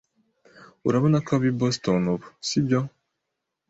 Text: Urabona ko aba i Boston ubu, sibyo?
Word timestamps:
Urabona 0.87 1.17
ko 1.25 1.29
aba 1.35 1.45
i 1.51 1.53
Boston 1.59 2.03
ubu, 2.13 2.27
sibyo? 2.47 2.79